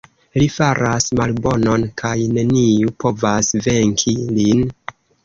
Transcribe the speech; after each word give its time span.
Li 0.35 0.45
faras 0.51 1.03
malbonon 1.19 1.85
kaj 2.03 2.13
neniu 2.37 2.95
povas 3.05 3.53
venki 3.67 4.15
lin. 4.39 4.65